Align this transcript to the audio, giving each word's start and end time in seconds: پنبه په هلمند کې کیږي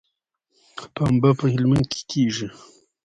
پنبه 0.95 1.31
په 1.39 1.45
هلمند 1.53 1.85
کې 1.93 2.01
کیږي 2.11 2.47